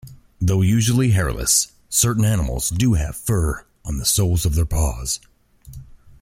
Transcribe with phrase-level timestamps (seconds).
[0.39, 5.19] Though usually hairless, certain animals do have fur on the soles of their paws.